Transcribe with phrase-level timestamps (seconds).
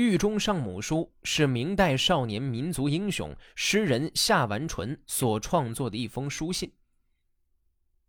[0.00, 6.72] 狱中上母书是明代少年民族英雄诗人夏完淳所创作的一封书信。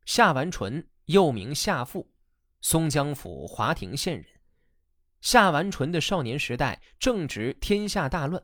[0.05, 2.09] 夏完淳又名夏父，
[2.61, 4.25] 松江府华亭县人。
[5.19, 8.41] 夏完淳的少年时代正值天下大乱，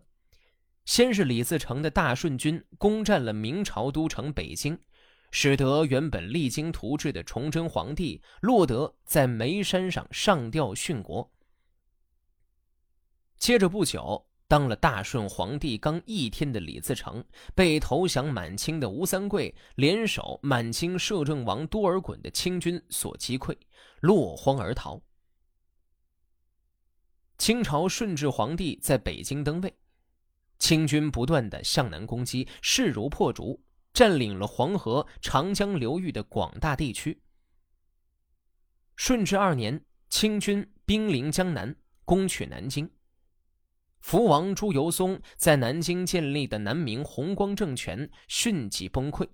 [0.84, 4.77] 先是李自成的大顺军攻占了明朝都城北京，
[5.32, 11.32] 使得原本励精图治的崇祯皇帝落得在煤山上上吊殉国。
[13.37, 17.23] 接着不久，当了大顺皇帝刚一天的李自成，
[17.54, 23.55] 被投降满清的吴三桂联手满清摄政王多尔衮的清军所击溃，
[24.01, 25.01] 落荒而逃。
[27.37, 29.77] 清朝顺治皇帝在北京登位，
[30.57, 33.63] 清军不断的向南攻击，势如破竹，
[33.94, 37.22] 占领了黄河、长江流域的广大地区。
[38.95, 42.89] 顺治二年，清军兵临江南，攻取南京。
[44.08, 49.27] 福王朱由崧在南京建立的南明弘光政权迅即崩溃，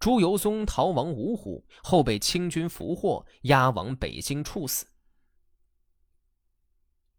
[0.00, 4.86] 朱由崧逃亡芜湖，后被清军俘获，押往北京处死。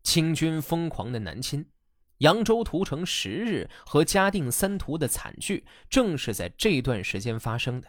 [0.03, 1.65] 清军疯狂的南侵，
[2.17, 7.87] 扬州屠城十日和嘉定三屠的惨剧，正是在这段时间发生的。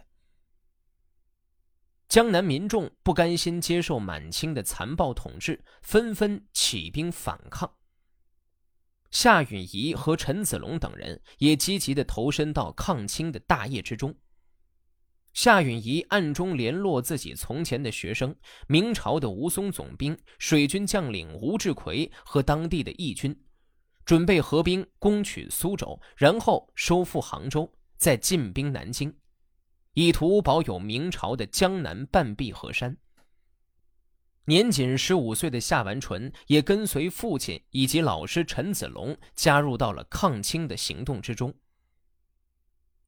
[2.07, 7.69] 江南民众不甘心接受满清的残暴统治，纷纷起兵反抗。
[9.13, 14.13] 夏允彝和陈子龙等人也积极的投身到抗清的大业之中。
[15.35, 18.35] 夏允彝暗中联络自己从前的学生，
[18.67, 23.39] 明朝的吴淞总兵、水军将领吴志奎和当地的义军，
[24.05, 29.15] 准备合兵攻取苏州，然后收复杭州，再进兵南京，
[29.93, 32.97] 以图保有明朝的江南半壁河山。
[34.47, 41.55] 年仅十五岁的夏完淳也跟随父亲以及老师陈子龙加入到了抗清的行动之中。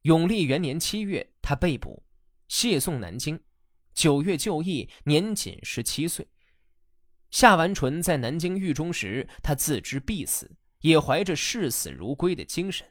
[0.03, 2.05] 永历元年七月，他被捕，
[2.47, 3.41] 谢送南京。
[3.95, 6.29] 九月就义，年仅十七岁。
[7.31, 12.87] 夏完淳在南京狱中时，他自知必死，也怀着视死如归的精神，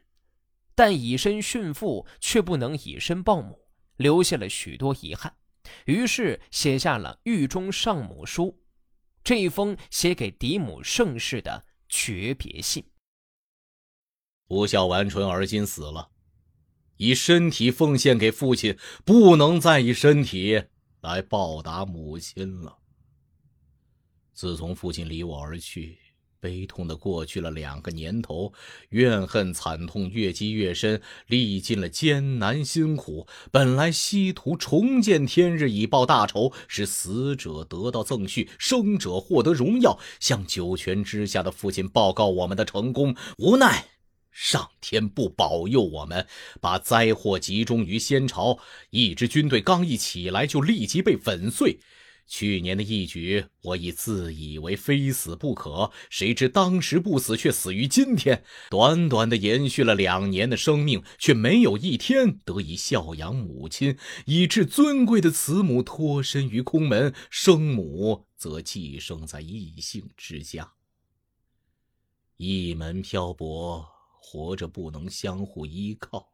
[0.76, 5.34] 但以身殉父却不能以身报母，留下了许多遗憾。
[5.86, 8.46] 于是写下了《狱中上母书》，
[9.24, 12.86] 这一封写给嫡母盛世的诀别信。
[14.46, 16.12] 不孝完淳而今死了，
[16.98, 20.64] 以身体奉献给父亲，不能再以身体
[21.02, 22.80] 来报答母亲了。
[24.34, 26.03] 自从父亲离我而去。
[26.44, 28.52] 悲痛的过去了两个年头，
[28.90, 33.26] 怨恨惨痛越积越深，历尽了艰难辛苦。
[33.50, 43.16] 本来希图重见天日，以报大仇，使死者得到赠恤，生者获得荣耀，向九泉之下的父亲报告我们的成功。
[43.38, 43.86] 无奈
[44.30, 46.28] 上天不保佑我们，
[46.60, 51.80] 把灾祸集中于先朝，一支军队刚一起来，就立即被粉碎。
[52.26, 58.44] 去年的一举，我已自以为非死不可，谁知当时不死，却死于今天。
[58.70, 70.74] 短短的延续了两年的生命，却没有一天得以孝养母亲，以致尊贵的慈母脱身于空门，生母则寄生在异姓之家。
[72.38, 73.88] 一门漂泊，
[74.20, 76.33] 活着不能相互依靠。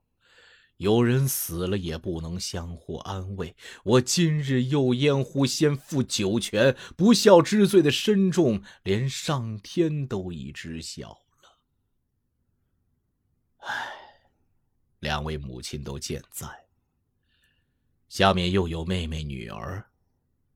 [0.80, 3.54] 有人死了也不能相互安慰。
[3.84, 6.76] 我今日又焉乎先负九泉？
[6.96, 11.60] 不孝之罪的深重，连上天都已知晓了。
[13.58, 13.92] 唉，
[15.00, 16.48] 两位母亲都健在，
[18.08, 19.86] 下面又有妹妹女儿，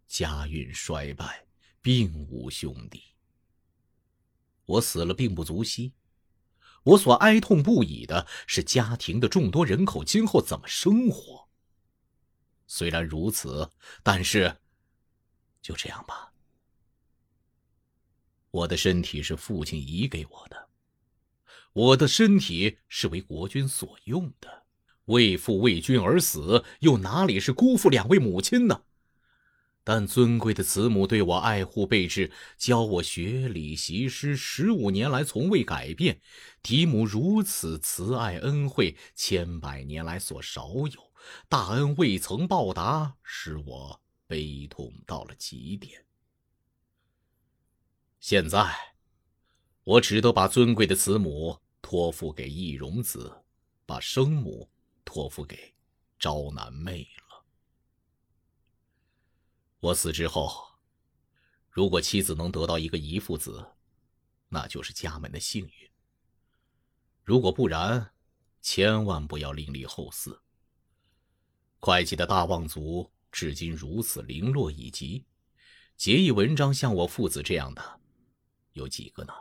[0.08, 1.46] 家运衰败，
[1.82, 3.04] 并无兄弟。
[4.64, 5.92] 我死了并不足惜。
[6.84, 11.48] 我所哀痛不已的是家庭的众多人口今后怎么生活。
[12.68, 13.70] 虽然如此，
[14.02, 14.58] 但是
[15.62, 16.34] 就这样吧。
[18.52, 20.70] 我的身体是父亲遗给我的，
[21.74, 24.64] 我的身体是为国君所用的。
[25.06, 28.84] 为父为君而死，又哪里是辜负两位母亲呢？
[29.86, 36.22] 但尊贵的慈母对我爱护备至，教我学礼习诗，十五年来从未改变。
[36.62, 41.12] 嫡母如此慈爱恩惠，千百年来所少有，
[41.50, 46.06] 大恩未曾报答，使我悲痛到了极点。
[48.22, 48.74] 现在，
[49.84, 53.44] 我只得把尊贵的慈母托付给易容子，
[53.86, 54.70] 把生母
[55.04, 55.74] 托付给
[56.18, 57.23] 昭南妹了。
[59.84, 60.78] 我死之后，
[61.70, 63.68] 如果妻子能得到一个遗腹子，
[64.48, 65.92] 那就是家门的幸运。
[67.22, 68.14] 如果不然，
[68.62, 70.40] 千万不要另立后嗣。
[71.82, 75.26] 会稽的大望族至今如此零落已极，
[75.98, 78.00] 结义文章像我父子这样的，
[78.72, 79.34] 有几个呢？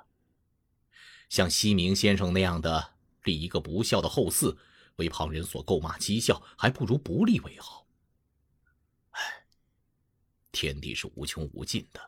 [1.28, 4.56] 像西明先生那样的立一个不孝的后嗣，
[4.96, 7.81] 为旁人所诟骂讥笑，还不如不立为好。
[10.62, 12.00] 天地是无穷无尽的，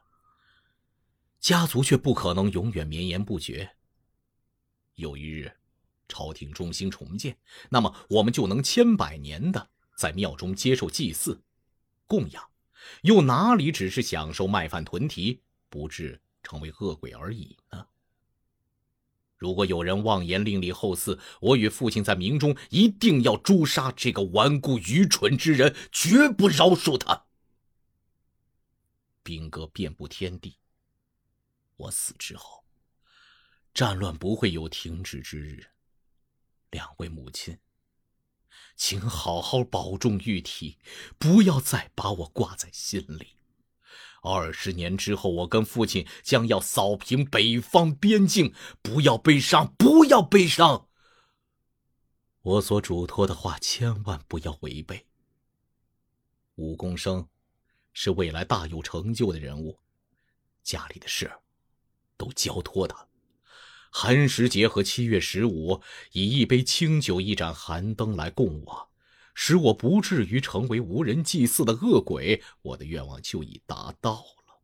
[1.41, 3.69] 家族却不可能永远绵延不绝。
[4.95, 5.53] 有一日，
[6.07, 7.37] 朝廷中兴重建，
[7.69, 11.43] 那么我们就能千百年的在庙中接受祭祀、
[12.07, 12.49] 供养，
[13.03, 17.85] 又哪里只是享受卖饭屯蹄，不至成为恶鬼而已呢？
[19.37, 27.24] 如果有人妄言另立后嗣，我与父亲在明中一定要诛杀这个顽固愚蠢之人，绝不饶恕他。
[29.25, 30.59] 兵戈遍布天地，
[31.77, 32.65] 我死之后，
[33.73, 35.71] 战乱不会有停止之日。
[36.71, 37.59] 两位母亲，
[38.77, 40.79] 请好好保重玉体，
[41.19, 43.39] 不要再把我挂在心里。
[44.23, 50.89] 二十年之后，我跟父亲将要扫平北方边境，不要悲伤，不要悲伤。
[52.43, 55.07] 我所嘱托的话，千万不要违背。
[56.57, 57.29] 武功生
[57.95, 59.79] 是未来大有成就的人物，
[60.63, 61.33] 家里的事
[62.19, 63.09] 都交托他。
[63.91, 65.81] 寒食节和七月十五，
[66.13, 68.91] 以一杯清酒、一盏寒灯来供我。
[69.37, 74.13] 使我不至于成为无人祭祀的恶鬼，我的愿望就已达到
[74.47, 74.61] 了。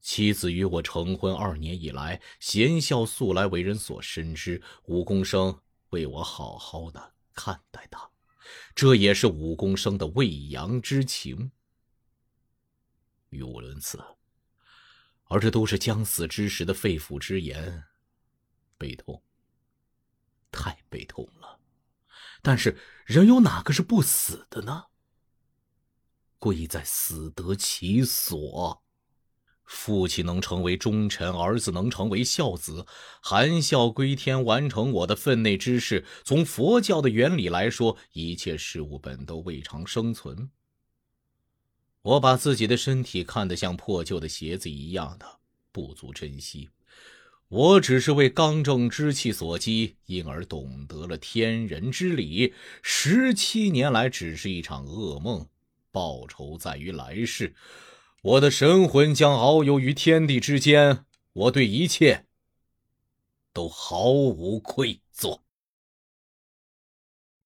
[0.00, 4.62] 妻子与我成婚二年以来，贤孝素来为人所深知。
[4.84, 5.60] 武功生
[5.90, 8.08] 为我好好的看待他，
[8.74, 11.50] 这也是武功生的未扬之情。
[13.30, 14.02] 语无伦次，
[15.24, 17.84] 而这都是将死之时的肺腑之言，
[18.78, 19.22] 悲痛，
[20.50, 21.60] 太悲痛了。
[22.42, 24.86] 但是人有哪个是不死的呢？
[26.38, 28.85] 贵在死得其所。
[29.66, 32.86] 父亲能成为忠臣，儿子能成为孝子，
[33.20, 36.04] 含笑归天，完成我的分内之事。
[36.24, 40.48] 从佛教的原理来说，一切事物本都未尝生存。
[42.02, 45.26] 我把自己的身体看得像破旧的鞋子一样的，
[45.72, 46.70] 不足珍惜。
[47.48, 52.54] 我只是为刚正之气所激，因而懂得了天人之理。
[52.82, 55.46] 十七年来，只是一场噩梦，
[55.90, 57.54] 报仇在于来世。
[58.26, 62.24] 我的神魂将遨游于天地之间，我对一切
[63.52, 65.42] 都毫无愧疚。